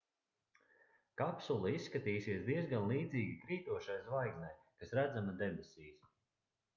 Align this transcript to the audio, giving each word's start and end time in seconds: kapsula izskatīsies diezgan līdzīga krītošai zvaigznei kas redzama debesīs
kapsula 1.21 1.73
izskatīsies 1.79 2.41
diezgan 2.47 2.87
līdzīga 2.91 3.35
krītošai 3.43 3.97
zvaigznei 4.07 4.55
kas 4.81 4.95
redzama 5.01 5.37
debesīs 5.43 6.01